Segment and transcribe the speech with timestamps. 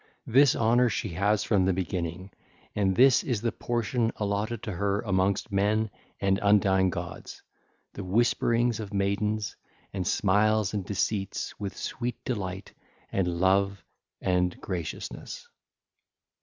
[0.25, 2.31] This honour she has from the beginning,
[2.75, 8.95] and this is the portion allotted to her amongst men and undying gods,—the whisperings of
[8.95, 9.55] maidens
[9.93, 12.73] and smiles and deceits with sweet delight
[13.11, 13.85] and love
[14.19, 15.47] and graciousness.